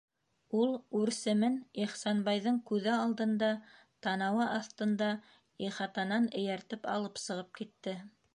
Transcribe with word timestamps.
Ул 0.59 0.69
үрсемен 0.99 1.57
Ихсанбайҙың 1.83 2.57
күҙе 2.71 2.91
алдында, 3.01 3.51
танауы 4.07 4.43
аҫтында 4.55 5.11
ихатанан 5.69 6.27
эйәртеп 6.43 6.91
алып 6.97 7.25
сығып 7.27 7.55
китте! 7.63 7.97